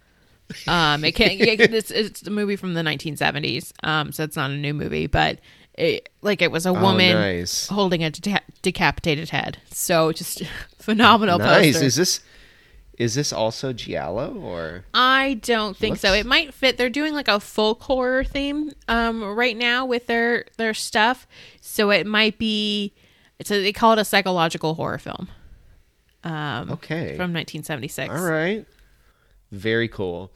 Um, 0.67 1.03
it 1.05 1.11
can 1.13 1.37
yeah, 1.37 1.45
it's, 1.59 1.91
it's 1.91 2.25
a 2.25 2.31
movie 2.31 2.55
from 2.55 2.73
the 2.73 2.81
1970s, 2.81 3.71
um, 3.83 4.11
so 4.11 4.23
it's 4.23 4.35
not 4.37 4.49
a 4.49 4.55
new 4.55 4.73
movie, 4.73 5.05
but 5.07 5.39
it, 5.73 6.09
like 6.21 6.41
it 6.41 6.51
was 6.51 6.65
a 6.65 6.73
woman 6.73 7.15
Oh, 7.15 7.19
nice. 7.19 7.67
holding 7.67 8.03
a 8.03 8.09
deca- 8.09 8.41
decapitated 8.63 9.29
head. 9.29 9.59
So 9.71 10.11
just 10.11 10.41
phenomenal 10.79 11.37
nice. 11.37 11.73
poster. 11.73 11.85
Is 11.85 11.95
this 11.97 12.21
is 12.97 13.15
this 13.15 13.31
also 13.31 13.73
Giallo 13.73 14.35
or 14.41 14.85
I 14.93 15.39
don't 15.43 15.77
think 15.77 15.97
so. 15.97 16.13
It 16.13 16.25
might 16.25 16.53
fit. 16.53 16.77
They're 16.77 16.89
doing 16.89 17.13
like 17.13 17.27
a 17.27 17.39
folk 17.39 17.83
horror 17.83 18.23
theme 18.23 18.71
um, 18.87 19.23
right 19.23 19.55
now 19.55 19.85
with 19.85 20.07
their 20.07 20.45
their 20.57 20.73
stuff, 20.73 21.27
so 21.61 21.91
it 21.91 22.05
might 22.07 22.37
be. 22.37 22.93
It's 23.39 23.51
a, 23.51 23.61
they 23.61 23.71
call 23.71 23.93
it 23.93 23.99
a 23.99 24.05
psychological 24.05 24.73
horror 24.73 24.97
film 24.97 25.27
okay? 26.27 27.15
from 27.15 27.33
1976. 27.33 28.09
All 28.09 28.21
right. 28.21 28.65
Very 29.51 29.87
cool. 29.87 30.31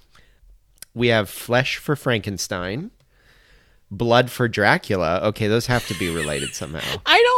We 0.94 1.08
have 1.08 1.30
Flesh 1.30 1.78
for 1.78 1.96
Frankenstein, 1.96 2.92
Blood 3.90 4.30
for 4.30 4.48
Dracula. 4.48 5.22
Okay, 5.24 5.48
those 5.48 5.68
have 5.68 5.88
to 5.88 5.94
be 5.98 6.10
related 6.10 6.54
somehow. 6.54 7.02
I 7.06 7.22
don't 7.22 7.31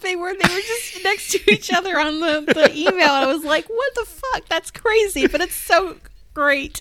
they 0.00 0.16
were. 0.16 0.32
They 0.32 0.54
were 0.54 0.60
just 0.60 1.04
next 1.04 1.30
to 1.32 1.52
each 1.52 1.72
other 1.72 1.98
on 1.98 2.20
the, 2.20 2.52
the 2.54 2.72
email. 2.76 3.10
I 3.10 3.26
was 3.26 3.44
like, 3.44 3.68
what 3.68 3.94
the 3.94 4.04
fuck? 4.06 4.48
That's 4.48 4.70
crazy, 4.70 5.26
but 5.26 5.40
it's 5.40 5.54
so 5.54 5.96
great. 6.34 6.80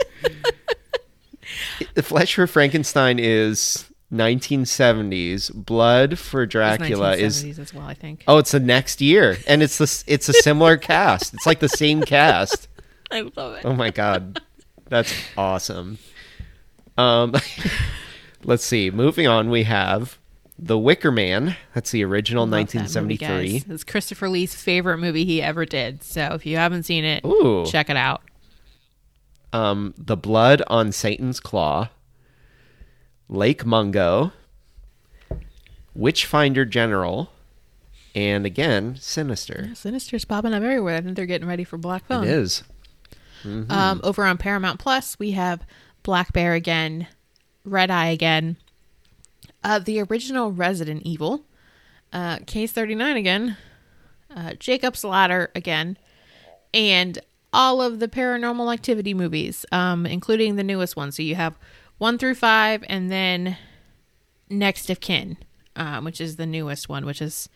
the 1.93 2.03
Flesh 2.03 2.35
for 2.35 2.47
Frankenstein 2.47 3.19
is 3.19 3.85
1970s. 4.11 5.53
Blood 5.53 6.19
for 6.19 6.45
Dracula 6.45 7.15
is 7.15 7.43
1970s 7.43 7.59
as 7.59 7.73
well, 7.73 7.85
I 7.85 7.93
think. 7.93 8.23
Oh, 8.27 8.37
it's 8.37 8.51
the 8.51 8.59
next 8.59 9.01
year 9.01 9.37
and 9.47 9.63
it's 9.63 9.77
the 9.77 10.03
it's 10.07 10.29
a 10.29 10.33
similar 10.33 10.77
cast. 10.77 11.33
It's 11.33 11.45
like 11.45 11.59
the 11.59 11.69
same 11.69 12.01
cast. 12.01 12.67
I 13.11 13.21
love 13.35 13.55
it. 13.55 13.65
Oh 13.65 13.73
my 13.73 13.89
god. 13.89 14.41
That's 14.89 15.13
awesome. 15.37 15.97
Um 16.97 17.33
let's 18.43 18.65
see. 18.65 18.91
Moving 18.91 19.27
on, 19.27 19.49
we 19.49 19.63
have 19.63 20.17
The 20.63 20.77
Wicker 20.77 21.11
Man. 21.11 21.55
That's 21.73 21.89
the 21.89 22.03
original 22.05 22.45
that 22.45 22.51
movie, 22.51 22.77
1973. 22.77 23.73
It's 23.73 23.83
Christopher 23.83 24.29
Lee's 24.29 24.53
favorite 24.53 24.99
movie 24.99 25.25
he 25.25 25.41
ever 25.41 25.65
did. 25.65 26.03
So 26.03 26.21
if 26.35 26.45
you 26.45 26.57
haven't 26.57 26.83
seen 26.83 27.03
it, 27.03 27.25
Ooh. 27.25 27.65
check 27.65 27.89
it 27.89 27.97
out. 27.97 28.21
um, 29.53 29.93
The 29.97 30.15
Blood 30.15 30.61
on 30.67 30.91
Satan's 30.91 31.39
Claw, 31.39 31.89
Lake 33.27 33.65
Mungo, 33.65 34.31
Witchfinder 35.95 36.63
General, 36.65 37.31
and 38.13 38.45
again, 38.45 38.95
Sinister. 38.99 39.71
Sinister's 39.73 40.25
popping 40.25 40.53
up 40.53 40.63
everywhere. 40.63 40.97
I 40.97 41.01
think 41.01 41.15
they're 41.15 41.25
getting 41.25 41.47
ready 41.47 41.63
for 41.63 41.77
Black 41.77 42.05
Phone. 42.05 42.23
It 42.23 42.29
is. 42.29 42.63
Um, 43.43 44.01
over 44.03 44.23
on 44.25 44.37
Paramount 44.37 44.79
Plus, 44.79 45.17
we 45.17 45.31
have 45.31 45.65
Black 46.03 46.31
Bear 46.31 46.53
again, 46.53 47.07
Red 47.65 47.89
Eye 47.89 48.09
again, 48.09 48.57
uh, 49.63 49.79
the 49.79 49.99
original 50.01 50.51
Resident 50.51 51.03
Evil, 51.03 51.45
uh, 52.13 52.39
Case 52.45 52.71
39 52.71 53.17
again, 53.17 53.57
uh, 54.35 54.53
Jacob's 54.53 55.03
Ladder 55.03 55.51
again, 55.55 55.97
and 56.73 57.19
all 57.53 57.81
of 57.81 57.99
the 57.99 58.07
paranormal 58.07 58.71
activity 58.73 59.13
movies, 59.13 59.65
um, 59.71 60.05
including 60.05 60.55
the 60.55 60.63
newest 60.63 60.95
one. 60.95 61.11
So 61.11 61.21
you 61.21 61.35
have 61.35 61.57
one 61.97 62.17
through 62.17 62.35
five, 62.35 62.83
and 62.87 63.11
then 63.11 63.57
Next 64.49 64.89
of 64.89 64.99
Kin, 64.99 65.37
um, 65.75 66.05
which 66.05 66.19
is 66.21 66.35
the 66.37 66.45
newest 66.45 66.89
one, 66.89 67.05
which 67.05 67.21
is 67.21 67.49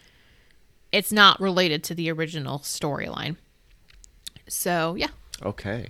it's 0.92 1.12
not 1.12 1.40
related 1.42 1.84
to 1.86 1.96
the 1.96 2.12
original 2.12 2.60
storyline. 2.60 3.38
So 4.48 4.96
yeah, 4.96 5.10
Okay. 5.44 5.90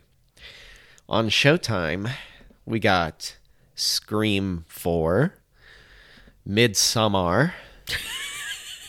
On 1.08 1.30
Showtime, 1.30 2.12
we 2.66 2.80
got 2.80 3.38
Scream 3.76 4.66
4, 4.68 5.34
Midsommar, 6.48 7.54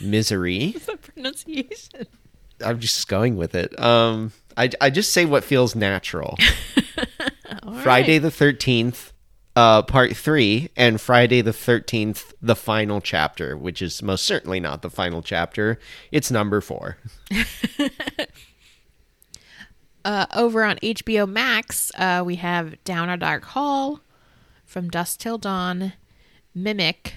Misery. 0.01 0.73
the 0.87 0.97
pronunciation. 0.97 2.07
I'm 2.65 2.81
just 2.81 3.07
going 3.09 3.37
with 3.37 3.55
it. 3.55 3.79
Um, 3.81 4.33
I, 4.57 4.71
I 4.81 4.91
just 4.91 5.13
say 5.13 5.25
what 5.25 5.45
feels 5.45 5.75
natural. 5.75 6.37
Friday 7.83 8.19
the 8.19 8.29
13th, 8.31 9.13
uh, 9.55 9.83
Part 9.83 10.17
3, 10.17 10.71
and 10.77 11.01
Friday 11.01 11.43
the 11.43 11.51
13th, 11.51 12.33
the 12.41 12.57
final 12.57 13.01
chapter, 13.01 13.57
which 13.57 13.83
is 13.83 14.03
most 14.03 14.25
certainly 14.25 14.61
not 14.61 14.83
the 14.83 14.91
final 14.91 15.23
chapter. 15.23 15.79
It's 16.11 16.31
number 16.31 16.61
4. 16.61 16.97
Uh, 20.07 20.25
over 20.37 20.63
on 20.63 20.77
HBO 20.77 21.29
Max, 21.29 21.91
uh, 21.97 22.23
we 22.25 22.37
have 22.37 22.77
Down 22.85 23.11
a 23.11 23.17
Dark 23.17 23.43
Hall, 23.43 23.99
From 24.65 24.89
Dusk 24.89 25.19
Till 25.19 25.37
Dawn, 25.37 25.95
Mimic, 26.55 27.15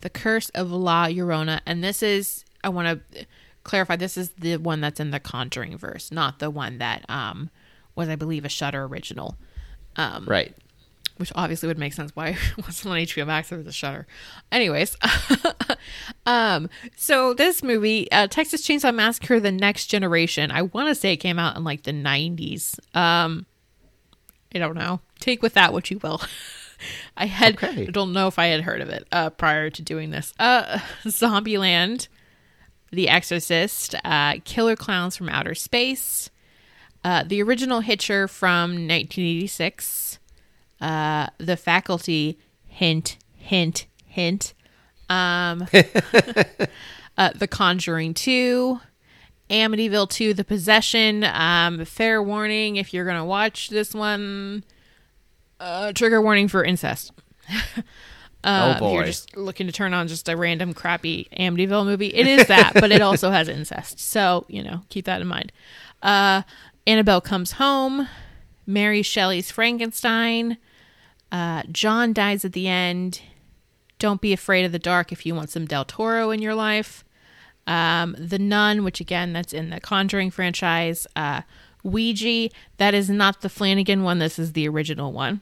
The 0.00 0.10
Curse 0.10 0.48
of 0.50 0.70
La 0.70 1.06
Llorona, 1.06 1.60
and 1.66 1.82
this 1.82 2.02
is 2.02 2.44
I 2.62 2.68
want 2.68 3.02
to 3.12 3.26
clarify 3.64 3.96
this 3.96 4.16
is 4.16 4.30
the 4.30 4.56
one 4.56 4.80
that's 4.80 5.00
in 5.00 5.10
the 5.10 5.20
Conjuring 5.20 5.76
verse, 5.76 6.10
not 6.12 6.38
the 6.38 6.50
one 6.50 6.78
that 6.78 7.04
um, 7.08 7.50
was 7.94 8.08
I 8.08 8.16
believe 8.16 8.44
a 8.44 8.48
Shudder 8.48 8.84
original. 8.84 9.36
Um, 9.96 10.24
Right. 10.26 10.54
which 11.16 11.32
obviously 11.34 11.66
would 11.66 11.78
make 11.78 11.92
sense 11.92 12.12
why 12.14 12.28
it 12.28 12.38
wasn't 12.64 12.92
on 12.94 12.98
HBO 13.00 13.26
Max 13.26 13.50
or 13.52 13.60
the 13.62 13.72
Shudder. 13.72 14.06
Anyways, 14.52 14.96
um, 16.26 16.68
so 16.96 17.34
this 17.34 17.62
movie, 17.62 18.10
uh, 18.12 18.28
Texas 18.28 18.66
Chainsaw 18.66 18.94
Massacre: 18.94 19.40
The 19.40 19.50
Next 19.52 19.86
Generation, 19.86 20.50
I 20.52 20.62
want 20.62 20.88
to 20.88 20.94
say 20.94 21.12
it 21.12 21.16
came 21.18 21.38
out 21.38 21.56
in 21.56 21.64
like 21.64 21.82
the 21.82 21.92
'90s. 21.92 22.78
Um, 22.96 23.46
I 24.54 24.58
don't 24.58 24.76
know. 24.76 25.00
Take 25.20 25.42
with 25.42 25.54
that 25.54 25.72
what 25.72 25.90
you 25.90 25.98
will. 25.98 26.20
I 27.16 27.26
had 27.26 27.54
Okay. 27.54 27.86
I 27.86 27.90
don't 27.90 28.12
know 28.12 28.28
if 28.28 28.38
I 28.38 28.46
had 28.46 28.62
heard 28.62 28.80
of 28.80 28.88
it 28.88 29.06
uh, 29.12 29.30
prior 29.30 29.70
to 29.70 29.82
doing 29.82 30.10
this. 30.10 30.32
Uh, 30.38 30.78
Zombieland, 31.04 32.08
The 32.90 33.08
Exorcist, 33.08 33.94
uh, 34.04 34.36
Killer 34.44 34.76
Clowns 34.76 35.16
from 35.16 35.28
Outer 35.28 35.54
Space, 35.54 36.30
uh, 37.04 37.24
the 37.24 37.42
original 37.42 37.80
Hitcher 37.80 38.28
from 38.28 38.70
1986 38.70 40.18
uh, 40.80 41.26
the 41.38 41.56
faculty 41.56 42.38
hint 42.66 43.16
hint 43.34 43.86
hint 44.06 44.54
um 45.08 45.66
uh, 47.18 47.30
the 47.34 47.48
conjuring 47.48 48.14
2 48.14 48.78
amityville 49.50 50.08
2 50.08 50.34
the 50.34 50.44
possession 50.44 51.24
um 51.24 51.84
fair 51.84 52.22
warning 52.22 52.76
if 52.76 52.92
you're 52.92 53.06
gonna 53.06 53.24
watch 53.24 53.70
this 53.70 53.94
one 53.94 54.62
uh 55.60 55.92
trigger 55.92 56.20
warning 56.22 56.48
for 56.48 56.64
incest 56.64 57.12
Uh, 57.50 57.82
Oh, 58.44 58.86
If 58.88 58.92
you're 58.94 59.04
just 59.04 59.36
looking 59.36 59.66
to 59.66 59.72
turn 59.72 59.92
on 59.94 60.06
just 60.06 60.28
a 60.28 60.36
random 60.36 60.72
crappy 60.72 61.28
Amityville 61.38 61.84
movie, 61.84 62.14
it 62.14 62.26
is 62.26 62.46
that, 62.46 62.72
but 62.74 62.92
it 62.92 63.02
also 63.02 63.30
has 63.30 63.48
incest. 63.48 63.98
So 63.98 64.44
you 64.48 64.62
know, 64.62 64.82
keep 64.90 65.06
that 65.06 65.20
in 65.20 65.26
mind. 65.26 65.50
Uh, 66.02 66.42
Annabelle 66.86 67.20
comes 67.20 67.52
home. 67.52 68.08
Mary 68.66 69.02
Shelley's 69.02 69.50
Frankenstein. 69.50 70.56
Uh, 71.32 71.62
John 71.72 72.12
dies 72.12 72.44
at 72.44 72.52
the 72.52 72.68
end. 72.68 73.20
Don't 73.98 74.20
be 74.20 74.32
afraid 74.32 74.64
of 74.64 74.70
the 74.72 74.78
dark 74.78 75.10
if 75.10 75.26
you 75.26 75.34
want 75.34 75.50
some 75.50 75.66
Del 75.66 75.84
Toro 75.84 76.30
in 76.30 76.40
your 76.40 76.54
life. 76.54 77.04
Um, 77.66 78.14
the 78.18 78.38
Nun, 78.38 78.84
which 78.84 79.00
again, 79.00 79.32
that's 79.32 79.52
in 79.52 79.70
the 79.70 79.80
Conjuring 79.80 80.30
franchise. 80.30 81.06
Uh, 81.16 81.42
Ouija, 81.82 82.50
that 82.76 82.94
is 82.94 83.10
not 83.10 83.40
the 83.40 83.48
Flanagan 83.48 84.02
one. 84.04 84.20
This 84.20 84.38
is 84.38 84.52
the 84.52 84.68
original 84.68 85.12
one. 85.12 85.40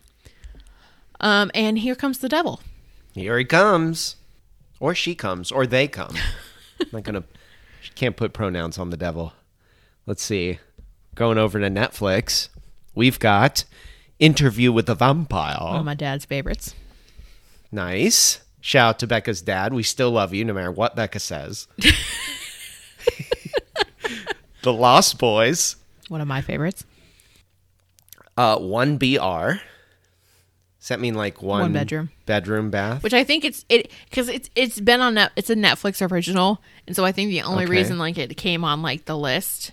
Um, 1.21 1.51
and 1.55 1.79
here 1.79 1.95
comes 1.95 2.19
the 2.19 2.29
devil. 2.29 2.61
Here 3.15 3.39
he 3.39 3.45
comes. 3.45 4.17
Or 4.79 4.95
she 4.95 5.15
comes. 5.15 5.51
Or 5.51 5.67
they 5.67 5.89
come. 5.89 6.15
I'm 6.81 6.89
not 6.93 7.05
going 7.05 7.23
to. 7.23 7.25
Can't 7.95 8.17
put 8.17 8.33
pronouns 8.33 8.79
on 8.79 8.91
the 8.91 8.97
devil. 8.97 9.33
Let's 10.07 10.23
see. 10.23 10.59
Going 11.15 11.39
over 11.39 11.59
to 11.59 11.69
Netflix, 11.69 12.49
we've 12.95 13.19
got 13.19 13.65
Interview 14.19 14.71
with 14.73 14.87
the 14.87 14.95
Vampire. 14.95 15.57
One 15.61 15.77
of 15.77 15.85
my 15.85 15.95
dad's 15.95 16.25
favorites. 16.25 16.75
Nice. 17.73 18.41
Shout 18.61 18.89
out 18.89 18.99
to 18.99 19.07
Becca's 19.07 19.41
dad. 19.43 19.73
We 19.73 19.83
still 19.83 20.11
love 20.11 20.35
you 20.35 20.45
no 20.45 20.53
matter 20.53 20.73
what 20.73 20.97
Becca 20.97 21.21
says. 21.21 21.69
the 24.63 24.73
Lost 24.73 25.19
Boys. 25.19 25.77
One 26.09 26.21
of 26.21 26.29
my 26.29 26.41
favorites. 26.41 26.85
Uh, 28.37 28.59
1BR. 28.59 29.61
Does 30.87 30.91
that 30.91 31.01
mean 31.01 31.15
like 31.15 31.43
one, 31.43 31.63
One 31.63 31.73
bedroom. 31.73 32.11
Bedroom 32.27 32.71
bath? 32.71 33.03
Which 33.03 33.13
I 33.13 33.25
think 33.25 33.45
it's 33.45 33.65
it 33.69 33.91
because 34.09 34.29
it's 34.29 34.49
it's 34.55 34.79
been 34.79 35.01
on 35.01 35.15
net. 35.15 35.33
It's 35.35 35.51
a 35.51 35.57
Netflix 35.57 36.09
original, 36.13 36.63
and 36.87 36.95
so 36.95 37.05
I 37.05 37.11
think 37.11 37.31
the 37.31 37.43
only 37.43 37.65
Okay. 37.65 37.73
reason 37.73 37.99
like 37.99 38.17
it 38.19 38.37
came 38.37 38.63
on 38.65 38.83
like 38.83 39.05
the 39.05 39.19
list 39.19 39.73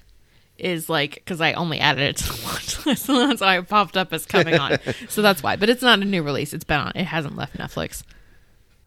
is 0.58 0.90
like 0.90 1.14
because 1.14 1.40
I 1.40 1.54
only 1.54 1.80
added 1.80 2.02
it 2.02 2.18
to 2.18 2.24
the 2.34 2.42
watch 2.44 2.84
list, 2.88 3.08
and 3.10 3.30
that's 3.30 3.42
why 3.42 3.60
it 3.60 3.68
popped 3.70 3.96
up 3.96 4.12
as 4.12 4.26
coming 4.26 4.56
on. 4.56 4.80
so 5.08 5.22
that's 5.22 5.44
why. 5.44 5.56
But 5.56 5.70
it's 5.70 5.84
not 5.84 6.00
a 6.00 6.04
new 6.06 6.24
release. 6.24 6.52
It's 6.52 6.64
been 6.64 6.80
on. 6.80 6.94
It 6.96 7.06
hasn't 7.06 7.36
left 7.36 7.60
Netflix. 7.60 8.02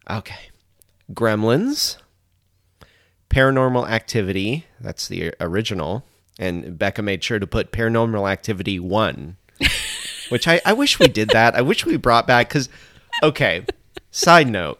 Okay. 0.09 0.49
Gremlins. 1.13 1.95
Paranormal 3.29 3.89
Activity. 3.89 4.65
That's 4.81 5.07
the 5.07 5.33
original. 5.39 6.03
And 6.37 6.77
Becca 6.77 7.01
made 7.01 7.23
sure 7.23 7.39
to 7.39 7.47
put 7.47 7.71
Paranormal 7.71 8.29
Activity 8.29 8.79
1. 8.81 9.37
which 10.29 10.47
I, 10.47 10.61
I 10.65 10.73
wish 10.73 10.99
we 10.99 11.07
did 11.07 11.29
that. 11.29 11.55
I 11.55 11.61
wish 11.61 11.85
we 11.85 11.97
brought 11.97 12.27
back 12.27 12.49
because, 12.49 12.69
okay, 13.23 13.65
side 14.11 14.47
note. 14.47 14.79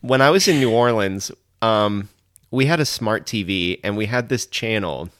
When 0.00 0.20
I 0.20 0.30
was 0.30 0.46
in 0.46 0.60
New 0.60 0.70
Orleans, 0.70 1.32
um, 1.60 2.08
we 2.50 2.66
had 2.66 2.80
a 2.80 2.84
smart 2.84 3.26
TV 3.26 3.80
and 3.82 3.96
we 3.96 4.06
had 4.06 4.28
this 4.28 4.46
channel 4.46 5.10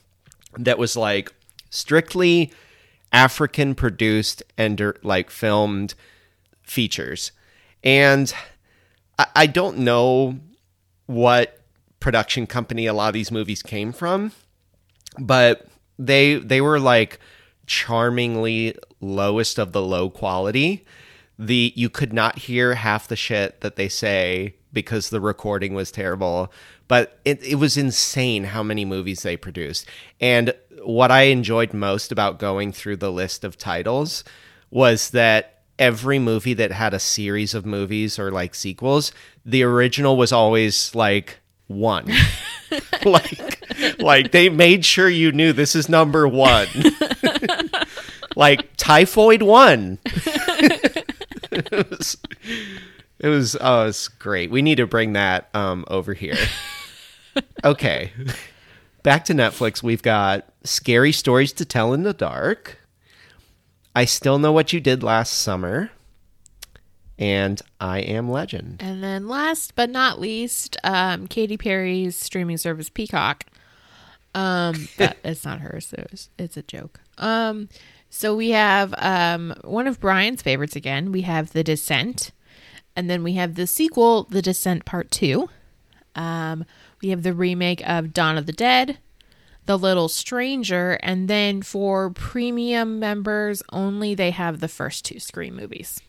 that 0.57 0.77
was 0.77 0.95
like 0.95 1.33
strictly 1.69 2.51
African 3.11 3.75
produced 3.75 4.43
and 4.57 4.93
like 5.03 5.29
filmed 5.29 5.95
features. 6.63 7.31
And 7.83 8.33
I, 9.17 9.27
I 9.35 9.47
don't 9.47 9.79
know 9.79 10.39
what 11.05 11.59
production 11.99 12.47
company 12.47 12.85
a 12.85 12.93
lot 12.93 13.07
of 13.09 13.13
these 13.13 13.31
movies 13.31 13.61
came 13.61 13.91
from, 13.91 14.31
but 15.17 15.67
they 15.97 16.35
they 16.35 16.61
were 16.61 16.79
like 16.79 17.19
charmingly 17.69 18.75
lowest 18.99 19.59
of 19.59 19.71
the 19.71 19.81
low 19.81 20.09
quality. 20.09 20.83
The 21.37 21.71
you 21.75 21.89
could 21.89 22.11
not 22.11 22.39
hear 22.39 22.73
half 22.73 23.07
the 23.07 23.15
shit 23.15 23.61
that 23.61 23.77
they 23.77 23.87
say 23.87 24.55
because 24.73 25.09
the 25.09 25.21
recording 25.21 25.73
was 25.73 25.91
terrible. 25.91 26.51
But 26.89 27.19
it, 27.23 27.41
it 27.43 27.55
was 27.55 27.77
insane 27.77 28.45
how 28.45 28.63
many 28.63 28.83
movies 28.83 29.21
they 29.21 29.37
produced. 29.37 29.85
And 30.19 30.53
what 30.83 31.11
I 31.11 31.23
enjoyed 31.23 31.71
most 31.71 32.11
about 32.11 32.39
going 32.39 32.71
through 32.71 32.97
the 32.97 33.11
list 33.11 33.43
of 33.43 33.57
titles 33.57 34.23
was 34.71 35.11
that 35.11 35.61
every 35.77 36.17
movie 36.17 36.55
that 36.55 36.71
had 36.71 36.93
a 36.95 36.99
series 36.99 37.53
of 37.53 37.65
movies 37.65 38.17
or 38.17 38.31
like 38.31 38.55
sequels, 38.55 39.11
the 39.45 39.61
original 39.63 40.17
was 40.17 40.31
always 40.31 40.95
like 40.95 41.39
one. 41.67 42.11
like 43.05 43.58
like 43.99 44.31
they 44.31 44.49
made 44.49 44.85
sure 44.85 45.09
you 45.09 45.31
knew 45.31 45.53
this 45.53 45.75
is 45.75 45.89
number 45.89 46.27
1. 46.27 46.67
like 48.35 48.75
typhoid 48.77 49.41
1. 49.41 49.99
it 50.05 51.89
was 51.89 52.17
it 53.19 53.27
was 53.27 53.55
oh, 53.59 53.83
it 53.83 53.85
was 53.85 54.07
great. 54.07 54.51
We 54.51 54.61
need 54.61 54.75
to 54.75 54.87
bring 54.87 55.13
that 55.13 55.49
um 55.53 55.85
over 55.87 56.13
here. 56.13 56.37
Okay. 57.63 58.11
Back 59.03 59.25
to 59.25 59.33
Netflix. 59.33 59.81
We've 59.81 60.01
got 60.01 60.45
Scary 60.63 61.11
Stories 61.11 61.53
to 61.53 61.65
Tell 61.65 61.93
in 61.93 62.03
the 62.03 62.13
Dark. 62.13 62.79
I 63.95 64.05
Still 64.05 64.39
Know 64.39 64.51
What 64.51 64.73
You 64.73 64.79
Did 64.79 65.03
Last 65.03 65.33
Summer. 65.33 65.91
And 67.17 67.61
I 67.81 67.99
Am 67.99 68.29
Legend. 68.29 68.77
And 68.79 69.03
then 69.03 69.27
last 69.27 69.75
but 69.75 69.89
not 69.89 70.19
least, 70.19 70.77
um, 70.85 71.27
Katy 71.27 71.57
Perry's 71.57 72.15
streaming 72.15 72.57
service 72.57 72.89
Peacock. 72.89 73.45
Um, 74.35 74.87
that, 74.97 75.17
it's 75.23 75.45
not 75.45 75.61
hers. 75.61 75.93
It 75.93 76.07
was, 76.11 76.29
it's 76.37 76.57
a 76.57 76.63
joke. 76.63 76.99
Um, 77.17 77.69
so 78.09 78.35
we 78.35 78.49
have 78.51 78.93
um, 78.97 79.53
one 79.63 79.87
of 79.87 79.99
Brian's 79.99 80.41
favorites 80.41 80.75
again. 80.75 81.11
We 81.11 81.21
have 81.21 81.51
The 81.51 81.63
Descent, 81.63 82.31
and 82.95 83.09
then 83.09 83.23
we 83.23 83.33
have 83.33 83.55
the 83.55 83.67
sequel, 83.67 84.23
The 84.23 84.41
Descent 84.41 84.85
Part 84.85 85.11
Two. 85.11 85.49
Um, 86.15 86.65
we 87.01 87.09
have 87.09 87.23
the 87.23 87.33
remake 87.33 87.87
of 87.87 88.13
Dawn 88.13 88.37
of 88.37 88.45
the 88.45 88.51
Dead, 88.51 88.97
The 89.67 89.77
Little 89.77 90.09
Stranger, 90.09 90.99
and 91.03 91.27
then 91.27 91.61
for 91.61 92.09
premium 92.09 92.99
members 92.99 93.61
only, 93.71 94.15
they 94.15 94.31
have 94.31 94.59
the 94.59 94.67
first 94.67 95.05
two 95.05 95.19
Scream 95.19 95.55
movies. 95.55 96.01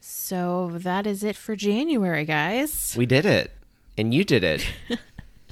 So 0.00 0.70
that 0.74 1.06
is 1.06 1.22
it 1.22 1.36
for 1.36 1.54
January, 1.54 2.24
guys. 2.24 2.94
We 2.98 3.06
did 3.06 3.24
it. 3.24 3.52
And 3.96 4.12
you 4.12 4.24
did 4.24 4.42
it. 4.42 4.66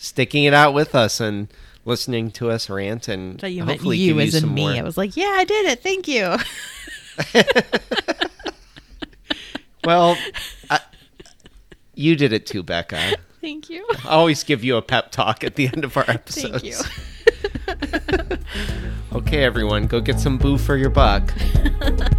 Sticking 0.03 0.45
it 0.45 0.55
out 0.55 0.73
with 0.73 0.95
us 0.95 1.21
and 1.21 1.49
listening 1.85 2.31
to 2.33 2.51
us 2.51 2.71
rant 2.71 3.07
and 3.09 3.41
thought 3.41 3.53
you 3.53 3.65
meant 3.65 3.79
hopefully 3.79 3.99
you 3.99 4.15
give 4.15 4.21
as 4.21 4.33
you 4.33 4.39
in 4.39 4.41
some 4.43 4.55
me. 4.55 4.63
more. 4.63 4.73
I 4.73 4.83
was 4.83 4.97
like, 4.97 5.17
yeah, 5.17 5.35
I 5.37 5.45
did 5.45 5.67
it. 5.67 5.83
Thank 5.83 6.09
you. 6.09 6.37
Well, 9.85 10.17
I, 10.69 10.81
you 11.95 12.15
did 12.17 12.33
it 12.33 12.47
too, 12.47 12.63
Becca. 12.63 13.17
Thank 13.41 13.71
you. 13.71 13.87
I 14.05 14.11
always 14.11 14.45
give 14.45 14.63
you 14.63 14.77
a 14.77 14.83
pep 14.83 15.11
talk 15.11 15.43
at 15.43 15.55
the 15.55 15.69
end 15.69 15.85
of 15.85 15.97
our 15.97 16.05
episodes. 16.09 16.63
Thank 16.63 16.65
you. 16.65 18.37
Okay, 19.13 19.43
everyone, 19.43 19.89
go 19.89 20.01
get 20.01 20.21
some 20.21 20.39
boo 20.39 20.57
for 20.57 20.77
your 20.77 20.89
buck. 20.89 21.35